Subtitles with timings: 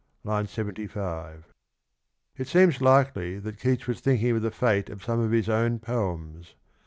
[0.25, 0.43] (I.
[0.47, 1.45] 75)
[2.35, 5.77] It seems likely that Keats was thinking of the fate of some of his own
[5.77, 6.55] poems.